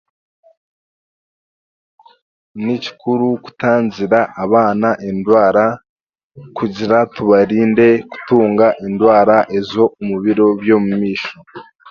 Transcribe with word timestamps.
Ni 2.63 2.75
kikuru 2.83 3.27
kutangira 3.43 4.19
abaana 4.43 4.89
endwara 5.09 5.65
kugira 6.57 6.97
tubarinda 7.13 7.87
kutanga 8.11 8.67
endwara 8.85 9.35
ezo 9.57 9.83
omu 9.99 10.15
biro 10.23 10.47
by'omumaisho. 10.61 11.37